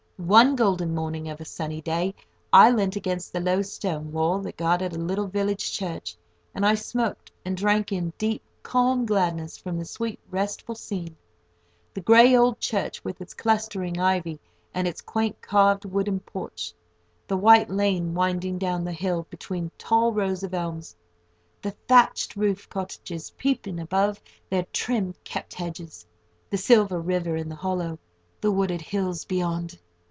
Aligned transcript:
One 0.17 0.55
golden 0.55 0.93
morning 0.93 1.29
of 1.29 1.41
a 1.41 1.45
sunny 1.45 1.81
day, 1.81 2.13
I 2.53 2.69
leant 2.69 2.95
against 2.95 3.33
the 3.33 3.39
low 3.39 3.63
stone 3.63 4.11
wall 4.11 4.37
that 4.41 4.55
guarded 4.55 4.93
a 4.93 4.99
little 4.99 5.25
village 5.25 5.71
church, 5.71 6.15
and 6.53 6.63
I 6.63 6.75
smoked, 6.75 7.31
and 7.43 7.57
drank 7.57 7.91
in 7.91 8.13
deep, 8.19 8.43
calm 8.61 9.07
gladness 9.07 9.57
from 9.57 9.79
the 9.79 9.83
sweet, 9.83 10.19
restful 10.29 10.75
scene—the 10.75 12.01
grey 12.01 12.35
old 12.37 12.59
church 12.59 13.03
with 13.03 13.19
its 13.19 13.33
clustering 13.33 13.99
ivy 13.99 14.39
and 14.75 14.87
its 14.87 15.01
quaint 15.01 15.41
carved 15.41 15.85
wooden 15.85 16.19
porch, 16.19 16.75
the 17.27 17.35
white 17.35 17.71
lane 17.71 18.13
winding 18.13 18.59
down 18.59 18.83
the 18.83 18.91
hill 18.91 19.25
between 19.31 19.71
tall 19.79 20.13
rows 20.13 20.43
of 20.43 20.53
elms, 20.53 20.95
the 21.63 21.71
thatched 21.87 22.35
roof 22.35 22.69
cottages 22.69 23.31
peeping 23.39 23.79
above 23.79 24.21
their 24.51 24.67
trim 24.71 25.15
kept 25.23 25.55
hedges, 25.55 26.05
the 26.51 26.59
silver 26.59 27.01
river 27.01 27.35
in 27.35 27.49
the 27.49 27.55
hollow, 27.55 27.97
the 28.39 28.51
wooded 28.51 28.81
hills 28.81 29.25
beyond! 29.25 29.79